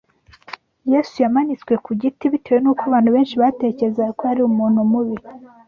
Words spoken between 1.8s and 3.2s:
ku giti bitewe n’uko abantu